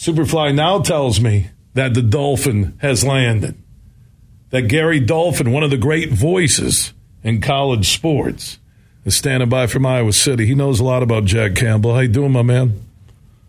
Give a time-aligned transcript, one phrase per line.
[0.00, 3.54] Superfly now tells me that the Dolphin has landed.
[4.48, 8.58] That Gary Dolphin, one of the great voices in college sports,
[9.04, 10.46] is standing by from Iowa City.
[10.46, 11.92] He knows a lot about Jack Campbell.
[11.92, 12.80] How you doing, my man?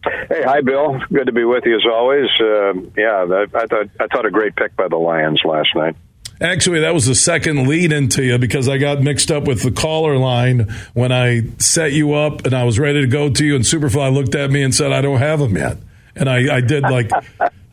[0.04, 1.00] Hey, hi, Bill.
[1.08, 2.28] Good to be with you as always.
[2.38, 5.96] Uh, yeah, I, I thought I thought a great pick by the Lions last night.
[6.42, 9.72] Actually, that was the second lead into you because I got mixed up with the
[9.72, 13.56] caller line when I set you up and I was ready to go to you,
[13.56, 15.78] and Superfly looked at me and said, "I don't have them yet."
[16.16, 17.10] And I, I did like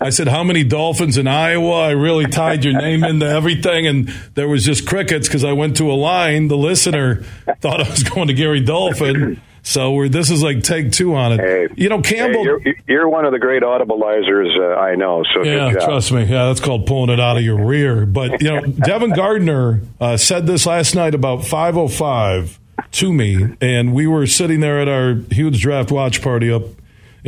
[0.00, 4.08] I said, "How many Dolphins in Iowa?" I really tied your name into everything, and
[4.34, 6.48] there was just crickets because I went to a line.
[6.48, 7.22] The listener
[7.60, 9.40] thought I was going to Gary Dolphin.
[9.62, 11.40] So we're, this is like take two on it.
[11.40, 12.42] Hey, you know, Campbell.
[12.42, 15.24] Hey, you're, you're, one of the great audibleizers uh, I know.
[15.34, 16.22] So yeah, trust me.
[16.22, 18.06] Yeah, that's called pulling it out of your rear.
[18.06, 22.58] But you know, Devin Gardner uh, said this last night about five oh five
[22.92, 26.62] to me, and we were sitting there at our huge draft watch party up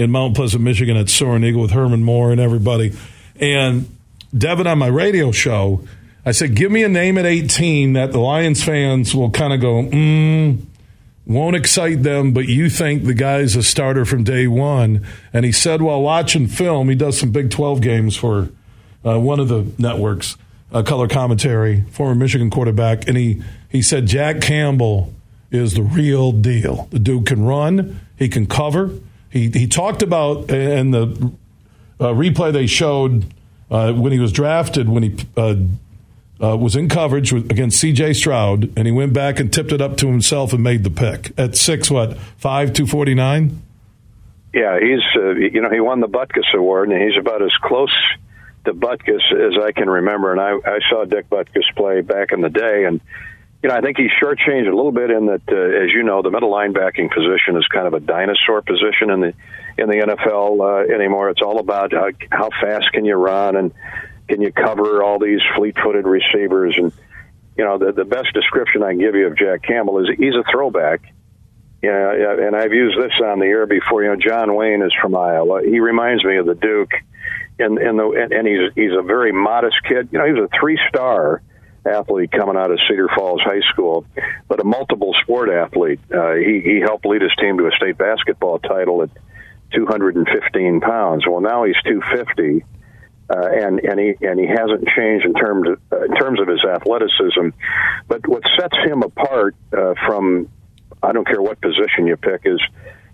[0.00, 2.96] in Mount Pleasant, Michigan, at Soaring Eagle with Herman Moore and everybody.
[3.38, 3.94] And
[4.36, 5.84] Devin on my radio show,
[6.24, 9.60] I said, "Give me a name at eighteen that the Lions fans will kind of
[9.60, 10.58] go." Mm,
[11.30, 15.06] won't excite them, but you think the guy's a starter from day one.
[15.32, 18.48] And he said while watching film, he does some Big 12 games for
[19.06, 20.36] uh, one of the networks,
[20.72, 25.14] uh, color commentary, former Michigan quarterback, and he, he said Jack Campbell
[25.52, 26.88] is the real deal.
[26.90, 28.90] The dude can run, he can cover.
[29.30, 31.32] He, he talked about, in the
[32.00, 33.26] uh, replay they showed
[33.70, 35.54] uh, when he was drafted, when he uh,
[36.42, 38.14] uh, was in coverage against C.J.
[38.14, 41.32] Stroud, and he went back and tipped it up to himself and made the pick
[41.38, 43.62] at six what five two forty nine.
[44.52, 47.94] Yeah, he's uh, you know he won the Butkus Award, and he's about as close
[48.64, 50.32] to Butkus as I can remember.
[50.32, 53.00] And I, I saw Dick Butkus play back in the day, and
[53.62, 56.22] you know I think he's shortchanged a little bit in that, uh, as you know,
[56.22, 59.34] the middle linebacking position is kind of a dinosaur position in the
[59.78, 61.30] in the NFL uh, anymore.
[61.30, 63.72] It's all about how, how fast can you run and
[64.28, 66.74] can you cover all these fleet-footed receivers?
[66.76, 66.92] And
[67.56, 70.34] you know, the the best description I can give you of Jack Campbell is he's
[70.34, 71.02] a throwback.
[71.82, 74.02] Yeah, and I've used this on the air before.
[74.02, 75.62] You know, John Wayne is from Iowa.
[75.64, 76.92] He reminds me of the Duke,
[77.58, 80.10] and and the and he's he's a very modest kid.
[80.12, 81.42] You know, he was a three-star
[81.86, 84.04] athlete coming out of Cedar Falls High School,
[84.48, 86.00] but a multiple sport athlete.
[86.12, 89.10] Uh, he he helped lead his team to a state basketball title at
[89.74, 91.24] 215 pounds.
[91.26, 92.64] Well, now he's 250
[93.30, 96.48] uh, and and he and he hasn't changed in terms of, uh, in terms of
[96.48, 97.50] his athleticism.
[98.08, 100.48] But what sets him apart uh, from
[101.02, 102.60] I don't care what position you pick is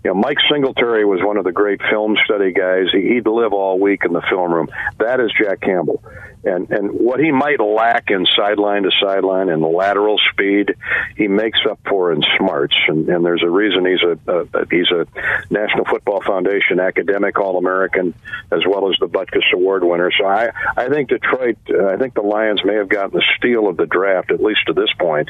[0.03, 2.85] you know, Mike Singletary was one of the great film study guys.
[2.91, 4.69] He'd live all week in the film room.
[4.99, 6.03] That is Jack Campbell
[6.47, 10.75] and and what he might lack in sideline to sideline and lateral speed,
[11.15, 12.75] he makes up for in smarts.
[12.87, 15.05] And, and there's a reason he's a, a he's a
[15.49, 18.13] National Football Foundation academic All American
[18.51, 20.11] as well as the Butkus Award winner.
[20.17, 23.67] So I I think Detroit, uh, I think the Lions may have gotten the steal
[23.67, 25.29] of the draft at least to this point.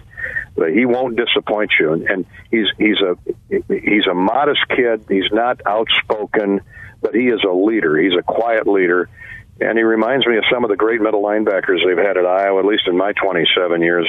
[0.56, 3.18] But he won't disappoint you, and, and he's he's a
[3.50, 5.06] he's a modest kid.
[5.08, 6.62] He's not outspoken,
[7.02, 7.98] but he is a leader.
[7.98, 9.10] He's a quiet leader
[9.59, 12.59] and he reminds me of some of the great middle linebackers they've had at Iowa,
[12.59, 14.07] at least in my 27 years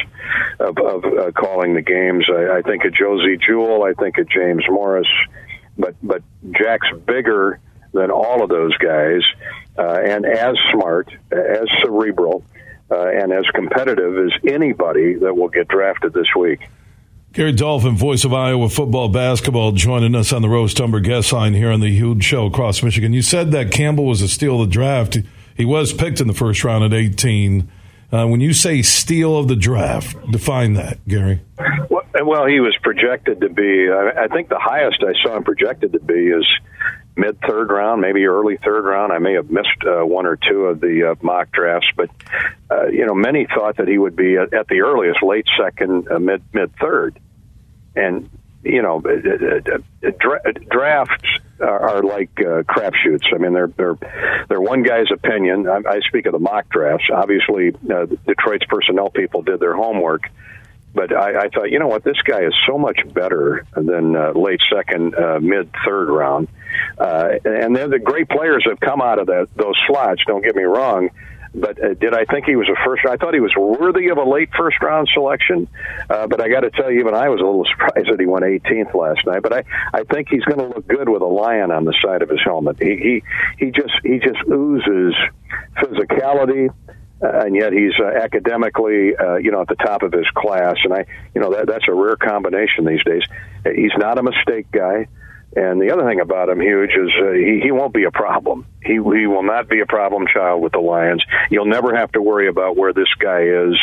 [0.60, 2.26] of, of uh, calling the games.
[2.30, 5.08] I, I think of Josey Jewell, I think of James Morris,
[5.78, 6.22] but but
[6.52, 7.60] Jack's bigger
[7.92, 9.22] than all of those guys,
[9.78, 12.44] uh, and as smart, as cerebral,
[12.90, 16.60] uh, and as competitive as anybody that will get drafted this week.
[17.32, 21.54] Gary Dolphin, voice of Iowa football, basketball, joining us on the Rose Tumber guest line
[21.54, 23.12] here on the huge show across Michigan.
[23.12, 25.18] You said that Campbell was a steal of the draft.
[25.58, 27.68] He was picked in the first round at 18.
[28.10, 31.42] Uh, when you say steal of the draft, define that, Gary.
[31.90, 35.92] Well, well he was projected to be, I, think the highest I saw him projected
[35.92, 36.46] to be is
[37.16, 39.12] mid third round, maybe early third round.
[39.12, 42.08] I may have missed uh, one or two of the uh, mock drafts, but
[42.70, 46.08] uh, you know, many thought that he would be at, at the earliest late second,
[46.08, 47.18] uh, mid mid third,
[47.96, 48.30] and
[48.62, 51.28] you know, dra- drafts
[51.60, 53.32] are, like uh, crapshoots.
[53.34, 53.96] I mean, they're they're
[54.48, 55.68] they're one guy's opinion.
[55.68, 57.06] I, I speak of the mock drafts.
[57.12, 60.22] Obviously, uh, Detroit's personnel people did their homework,
[60.94, 64.32] but I, I thought, you know what, this guy is so much better than uh,
[64.32, 66.48] late second, uh, mid third round.
[66.98, 70.22] Uh, and then the great players have come out of that those slots.
[70.26, 71.10] Don't get me wrong
[71.54, 73.06] but uh, did I think he was a first?
[73.06, 75.68] I thought he was worthy of a late first round selection,
[76.10, 78.26] uh, but I got to tell you, even I was a little surprised that he
[78.26, 79.42] went 18th last night.
[79.42, 82.22] But I, I think he's going to look good with a lion on the side
[82.22, 82.76] of his helmet.
[82.80, 83.22] He, he,
[83.64, 85.14] he just, he just oozes
[85.76, 86.70] physicality.
[87.20, 90.76] Uh, and yet he's uh, academically, uh, you know, at the top of his class.
[90.84, 91.04] And I,
[91.34, 93.22] you know, that that's a rare combination these days.
[93.64, 95.08] He's not a mistake guy.
[95.56, 98.66] And the other thing about him, huge, is uh, he he won't be a problem.
[98.82, 101.24] He he will not be a problem child with the Lions.
[101.50, 103.74] You'll never have to worry about where this guy is.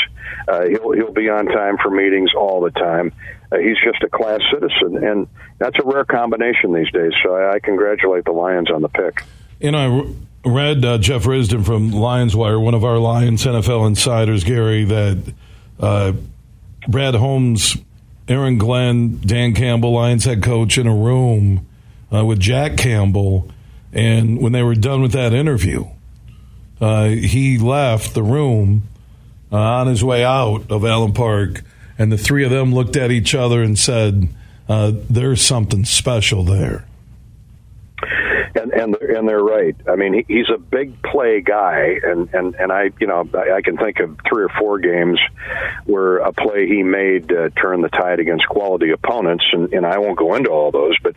[0.48, 3.14] Uh, he'll he'll be on time for meetings all the time.
[3.52, 5.28] Uh, he's just a class citizen, and
[5.58, 7.14] that's a rare combination these days.
[7.24, 9.24] So I, I congratulate the Lions on the pick.
[9.60, 10.16] Know,
[10.46, 14.86] I read uh, Jeff Risdon from Lions Wire, one of our Lions NFL insiders, Gary,
[14.86, 15.34] that
[15.80, 16.14] uh,
[16.88, 17.76] Brad Holmes
[18.28, 21.68] Aaron Glenn, Dan Campbell, Lions head coach, in a room
[22.14, 23.50] uh, with Jack Campbell.
[23.94, 25.86] And when they were done with that interview,
[26.82, 28.84] uh, he left the room
[29.52, 31.62] uh, on his way out of Allen Park.
[31.98, 34.28] And the three of them looked at each other and said,
[34.68, 36.86] uh, There's something special there
[38.72, 39.76] and and and they're right.
[39.88, 43.58] I mean, he, he's a big play guy, and and and I, you know, I,
[43.58, 45.20] I can think of three or four games
[45.86, 50.00] where a play he made uh, turned the tide against quality opponents, and, and I
[50.00, 51.16] won't go into all those, but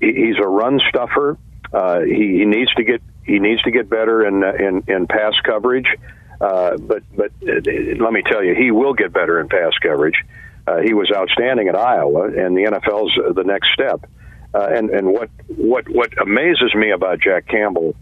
[0.00, 1.36] he, he's a run stuffer.
[1.72, 5.34] Uh, he, he needs to get he needs to get better in in, in pass
[5.44, 5.88] coverage.
[6.40, 7.60] Uh, but but uh,
[8.00, 10.16] let me tell you, he will get better in pass coverage.
[10.66, 14.08] Uh, he was outstanding at Iowa, and the NFL's the next step.
[14.54, 17.94] Uh, and and what what what amazes me about Jack Campbell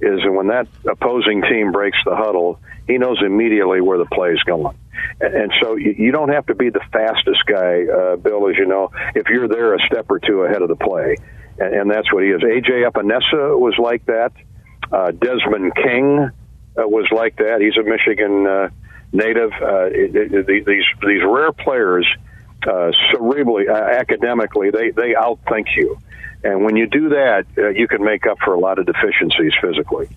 [0.00, 2.58] is when that opposing team breaks the huddle,
[2.88, 4.76] he knows immediately where the play is going.
[5.20, 8.66] And, so you, you don't have to be the fastest guy, uh, Bill, as you
[8.66, 11.16] know, if you're there a step or two ahead of the play.
[11.58, 12.42] And, and that's what he is.
[12.42, 14.32] AJ Epenesa was like that.
[14.90, 17.60] Uh, Desmond King uh, was like that.
[17.60, 18.68] He's a Michigan uh,
[19.12, 19.52] native.
[19.52, 22.06] Uh, it, it, these these rare players
[22.66, 25.98] uh, cerebrally, uh, academically, they they outthink you,
[26.44, 29.52] and when you do that, uh, you can make up for a lot of deficiencies
[29.60, 30.08] physically.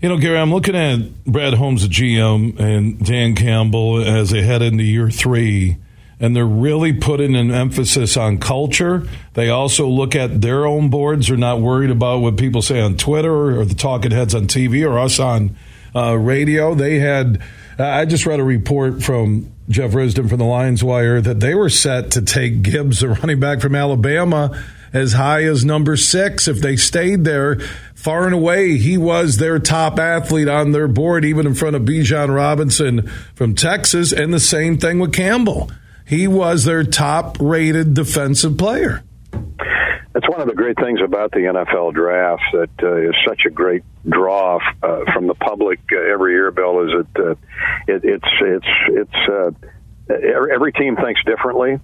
[0.00, 4.42] You know, Gary, I'm looking at Brad Holmes, the GM, and Dan Campbell as they
[4.42, 5.76] head into year three,
[6.18, 9.06] and they're really putting an emphasis on culture.
[9.34, 11.28] They also look at their own boards.
[11.28, 14.84] They're not worried about what people say on Twitter or the talking heads on TV
[14.84, 15.56] or us on
[15.94, 16.74] uh, radio.
[16.74, 17.42] They had,
[17.78, 21.54] uh, I just read a report from Jeff Risdon from the Lions Wire that they
[21.54, 24.62] were set to take Gibbs, the running back from Alabama,
[24.92, 27.58] as high as number six if they stayed there.
[27.94, 31.82] Far and away, he was their top athlete on their board, even in front of
[31.82, 35.70] Bijan Robinson from Texas, and the same thing with Campbell.
[36.04, 39.02] He was their top rated defensive player.
[40.12, 43.50] That's one of the great things about the NFL draft that uh, is such a
[43.50, 46.50] great draw uh, from the public uh, every year.
[46.50, 47.30] Bill is that uh,
[47.88, 49.50] it, it's it's it's uh,
[50.52, 51.80] every team thinks differently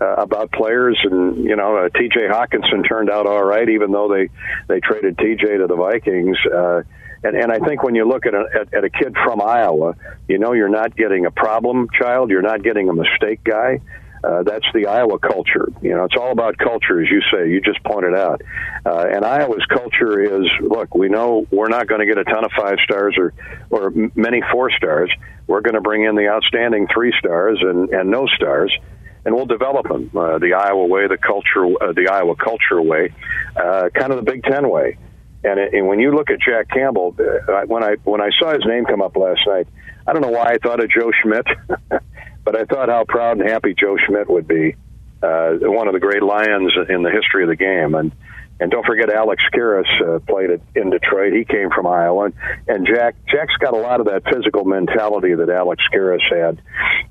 [0.00, 2.20] uh, about players, and you know uh, T.J.
[2.28, 4.30] Hockenson turned out all right, even though they
[4.66, 5.58] they traded T.J.
[5.58, 6.38] to the Vikings.
[6.52, 6.82] Uh,
[7.22, 9.94] and, and I think when you look at a, at, at a kid from Iowa,
[10.26, 13.80] you know you're not getting a problem child, you're not getting a mistake guy
[14.22, 15.68] uh, that's the Iowa culture.
[15.80, 17.48] You know, it's all about culture, as you say.
[17.48, 18.42] You just pointed out,
[18.84, 22.44] uh, and Iowa's culture is: look, we know we're not going to get a ton
[22.44, 23.32] of five stars or
[23.70, 25.10] or many four stars.
[25.46, 28.76] We're going to bring in the outstanding three stars and and no stars,
[29.24, 33.14] and we'll develop them uh, the Iowa way, the culture, uh, the Iowa culture way,
[33.56, 34.98] uh, kind of the Big Ten way.
[35.42, 38.52] And, it, and when you look at Jack Campbell, uh, when I when I saw
[38.52, 39.66] his name come up last night,
[40.06, 41.46] I don't know why I thought of Joe Schmidt.
[42.44, 44.74] But I thought how proud and happy Joe Schmidt would be,
[45.22, 47.94] uh, one of the great Lions in the history of the game.
[47.94, 48.12] And
[48.60, 51.32] and don't forget Alex Karras uh, played it in Detroit.
[51.32, 52.30] He came from Iowa,
[52.68, 56.60] and Jack Jack's got a lot of that physical mentality that Alex Karras had.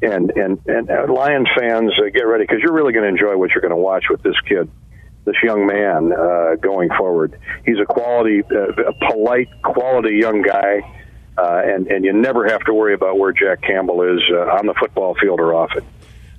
[0.02, 3.36] And and and uh, Lions fans, uh, get ready because you're really going to enjoy
[3.36, 4.70] what you're going to watch with this kid
[5.26, 7.38] this young man uh, going forward.
[7.66, 10.82] He's a quality, uh, a polite, quality young guy
[11.40, 14.66] uh, and and you never have to worry about where Jack Campbell is uh, on
[14.66, 15.84] the football field or off it.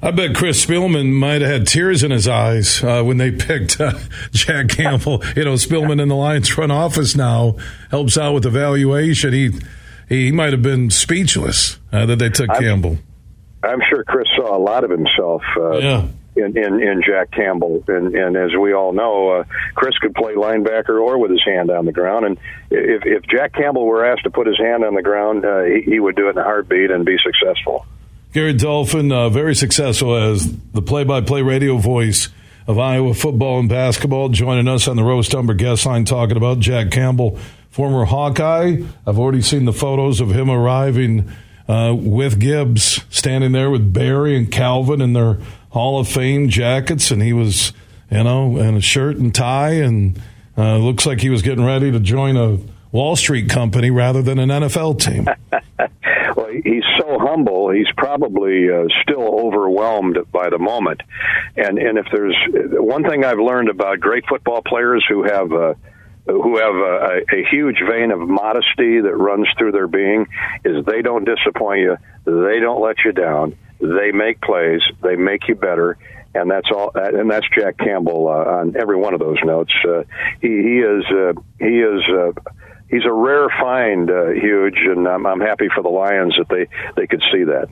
[0.02, 3.80] I bet Chris Spielman might have had tears in his eyes uh, when they picked
[3.80, 3.98] uh,
[4.32, 5.22] Jack Campbell.
[5.36, 7.56] you know, Spielman in the Lions front office now
[7.90, 9.32] helps out with evaluation.
[9.32, 9.50] He
[10.08, 12.98] he might have been speechless uh, that they took I'm, Campbell.
[13.62, 15.42] I'm sure Chris saw a lot of himself.
[15.56, 16.08] Uh, yeah
[16.40, 17.84] in, in, in Jack Campbell.
[17.88, 19.44] And, and as we all know, uh,
[19.74, 22.26] Chris could play linebacker or with his hand on the ground.
[22.26, 22.38] And
[22.70, 25.82] if, if Jack Campbell were asked to put his hand on the ground, uh, he,
[25.82, 27.86] he would do it in a heartbeat and be successful.
[28.32, 32.28] Gary Dolphin, uh, very successful as the play-by-play radio voice
[32.68, 36.60] of Iowa football and basketball, joining us on the Roast Umber guest line talking about
[36.60, 37.38] Jack Campbell,
[37.70, 38.82] former Hawkeye.
[39.04, 41.32] I've already seen the photos of him arriving
[41.70, 45.38] uh, with Gibbs, standing there with Barry and Calvin in their
[45.70, 47.72] Hall of Fame jackets, and he was,
[48.10, 50.20] you know, in a shirt and tie, and
[50.58, 52.58] uh, looks like he was getting ready to join a
[52.90, 55.28] Wall Street company rather than an NFL team.
[56.36, 57.70] well, he's so humble.
[57.70, 61.02] He's probably uh, still overwhelmed by the moment.
[61.56, 62.36] And and if there's
[62.80, 65.74] one thing I've learned about great football players who have uh,
[66.26, 70.26] who have a, a, huge vein of modesty that runs through their being
[70.64, 71.96] is they don't disappoint you.
[72.24, 73.56] They don't let you down.
[73.80, 74.80] They make plays.
[75.02, 75.96] They make you better.
[76.34, 76.92] And that's all.
[76.94, 79.72] And that's Jack Campbell uh, on every one of those notes.
[79.84, 80.02] Uh,
[80.40, 81.04] he, he is.
[81.10, 82.02] Uh, he is.
[82.08, 82.32] Uh,
[82.88, 86.68] he's a rare find, uh, huge, and I'm, I'm happy for the Lions that they
[86.96, 87.68] they could see that.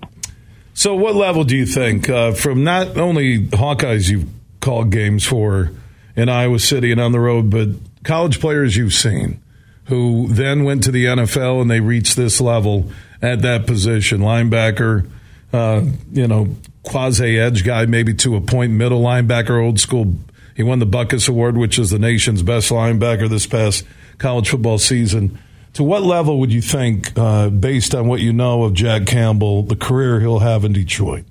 [0.74, 4.28] So, what level do you think uh, from not only Hawkeyes you've
[4.60, 5.70] called games for
[6.16, 7.68] in Iowa City and on the road, but
[8.08, 9.38] college players you've seen
[9.84, 15.06] who then went to the NFL and they reached this level at that position, linebacker,
[15.52, 16.48] uh, you know,
[16.84, 20.14] quasi edge guy, maybe to a point, middle linebacker, old school.
[20.56, 23.84] He won the Butkus Award, which is the nation's best linebacker this past
[24.16, 25.38] college football season.
[25.74, 29.64] To what level would you think, uh, based on what you know of Jack Campbell,
[29.64, 31.24] the career he'll have in Detroit?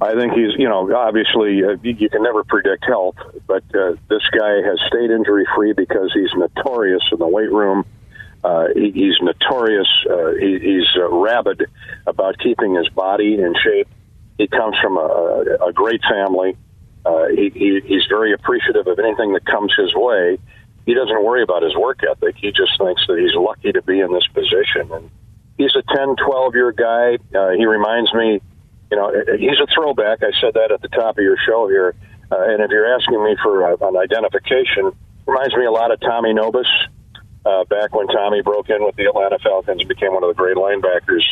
[0.00, 4.22] I think he's, you know, obviously uh, you can never predict health, but uh, this
[4.30, 7.84] guy has stayed injury free because he's notorious in the weight room.
[8.44, 9.88] Uh, he, he's notorious.
[10.08, 11.66] Uh, he, he's uh, rabid
[12.06, 13.88] about keeping his body in shape.
[14.38, 16.56] He comes from a, a, great family.
[17.04, 20.38] Uh, he, he, he's very appreciative of anything that comes his way.
[20.86, 22.36] He doesn't worry about his work ethic.
[22.36, 24.92] He just thinks that he's lucky to be in this position.
[24.92, 25.10] And
[25.58, 27.18] he's a 10, 12 year guy.
[27.36, 28.40] Uh, he reminds me
[28.90, 30.22] you know, he's a throwback.
[30.22, 31.94] I said that at the top of your show here.
[32.30, 34.92] Uh, and if you're asking me for uh, an identification,
[35.26, 36.66] reminds me a lot of Tommy Nobis.
[37.44, 40.34] Uh, back when Tommy broke in with the Atlanta Falcons and became one of the
[40.34, 41.22] great linebackers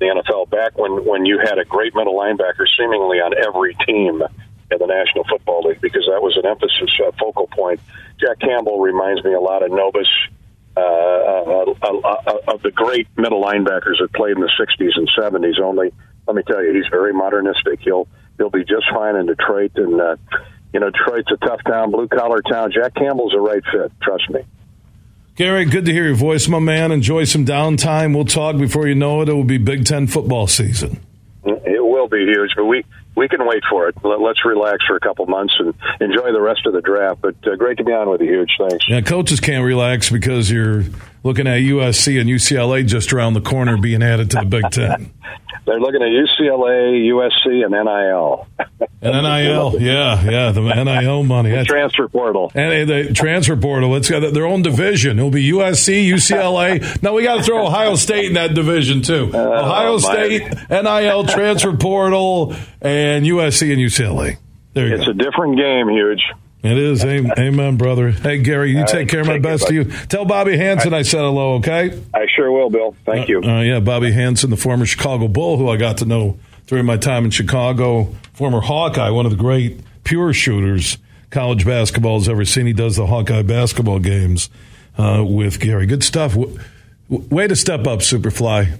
[0.00, 0.50] in the NFL.
[0.50, 4.22] Back when when you had a great middle linebacker seemingly on every team
[4.70, 7.78] in the National Football League because that was an emphasis uh, focal point.
[8.18, 10.08] Jack Campbell reminds me a lot of Nobis.
[10.76, 15.08] Uh, uh, uh, uh, of the great middle linebackers that played in the 60s and
[15.16, 15.92] 70s, only
[16.26, 17.80] let me tell you, he's very modernistic.
[17.80, 20.16] He'll he'll be just fine in Detroit, and uh,
[20.72, 22.72] you know Detroit's a tough town, blue collar town.
[22.72, 23.92] Jack Campbell's a right fit.
[24.02, 24.40] Trust me.
[25.36, 26.92] Gary, good to hear your voice, my man.
[26.92, 28.14] Enjoy some downtime.
[28.14, 29.28] We'll talk before you know it.
[29.28, 31.00] It will be Big Ten football season.
[31.44, 32.84] It will be huge, but we
[33.16, 33.96] we can wait for it.
[34.02, 37.20] Let's relax for a couple months and enjoy the rest of the draft.
[37.20, 38.32] But uh, great to be on with you.
[38.32, 38.84] Huge thanks.
[38.88, 40.84] Yeah, coaches can't relax because you're
[41.22, 45.12] looking at USC and UCLA just around the corner being added to the Big Ten.
[45.66, 48.46] They're looking at UCLA, USC, and NIL.
[49.00, 51.50] and NIL, yeah, yeah, the NIL money.
[51.50, 52.52] The transfer portal.
[52.54, 53.96] And the transfer portal.
[53.96, 55.18] It's got their own division.
[55.18, 57.02] It'll be USC, UCLA.
[57.02, 59.30] now we got to throw Ohio State in that division too.
[59.32, 64.36] Uh, Ohio State, NIL transfer portal, and USC and UCLA.
[64.74, 65.12] There you it's go.
[65.12, 66.22] a different game, huge.
[66.64, 67.04] It is.
[67.04, 68.10] Amen, brother.
[68.10, 69.24] Hey, Gary, you All take right, care.
[69.24, 69.84] My best to you.
[69.84, 72.00] Tell Bobby Hansen I, I said hello, okay?
[72.14, 72.96] I sure will, Bill.
[73.04, 73.42] Thank uh, you.
[73.42, 76.96] Uh, yeah, Bobby Hansen, the former Chicago Bull, who I got to know during my
[76.96, 80.96] time in Chicago, former Hawkeye, one of the great pure shooters
[81.30, 82.64] college basketball has ever seen.
[82.64, 84.48] He does the Hawkeye basketball games
[84.96, 85.84] uh, with Gary.
[85.84, 86.32] Good stuff.
[86.32, 86.58] W-
[87.08, 88.78] way to step up, Superfly.